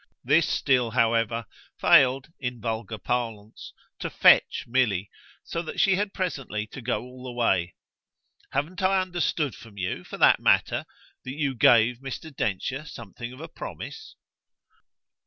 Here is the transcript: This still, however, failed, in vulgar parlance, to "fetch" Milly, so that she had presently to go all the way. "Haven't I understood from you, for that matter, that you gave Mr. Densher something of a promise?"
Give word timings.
This 0.23 0.49
still, 0.49 0.89
however, 0.89 1.45
failed, 1.79 2.29
in 2.39 2.59
vulgar 2.59 2.97
parlance, 2.97 3.71
to 3.99 4.09
"fetch" 4.09 4.63
Milly, 4.65 5.11
so 5.43 5.61
that 5.61 5.79
she 5.79 5.93
had 5.95 6.11
presently 6.11 6.65
to 6.71 6.81
go 6.81 7.03
all 7.03 7.23
the 7.23 7.31
way. 7.31 7.75
"Haven't 8.49 8.81
I 8.81 8.99
understood 8.99 9.53
from 9.53 9.77
you, 9.77 10.03
for 10.03 10.17
that 10.17 10.39
matter, 10.39 10.85
that 11.23 11.35
you 11.35 11.53
gave 11.53 11.97
Mr. 11.99 12.35
Densher 12.35 12.83
something 12.85 13.31
of 13.31 13.41
a 13.41 13.47
promise?" 13.47 14.15